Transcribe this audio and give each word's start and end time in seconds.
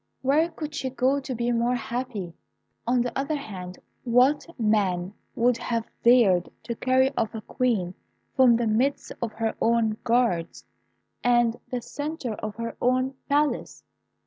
Where 0.23 0.49
could 0.49 0.73
she 0.73 0.89
go 0.89 1.19
to 1.19 1.35
be 1.35 1.51
more 1.51 1.75
happy? 1.75 2.33
On 2.87 3.01
the 3.03 3.15
other 3.15 3.35
hand, 3.35 3.77
what 4.03 4.47
man 4.59 5.13
would 5.35 5.57
have 5.57 5.85
dared 6.01 6.49
to 6.63 6.73
carry 6.75 7.15
off 7.15 7.35
a 7.35 7.41
queen 7.41 7.93
from 8.35 8.55
the 8.55 8.65
midst 8.65 9.11
of 9.21 9.33
her 9.33 9.53
own 9.61 9.97
guards, 10.03 10.65
and 11.23 11.59
the 11.69 11.83
centre 11.83 12.33
of 12.33 12.55
her 12.55 12.75
own 12.81 13.13
palace? 13.29 13.83